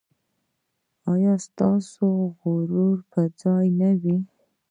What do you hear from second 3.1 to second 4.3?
پر ځای نه وي؟